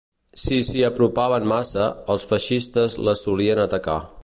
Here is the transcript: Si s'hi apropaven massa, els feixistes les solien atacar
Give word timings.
Si 0.43 0.55
s'hi 0.69 0.79
apropaven 0.87 1.45
massa, 1.51 1.89
els 2.15 2.27
feixistes 2.33 2.99
les 3.09 3.25
solien 3.27 3.63
atacar 3.67 3.99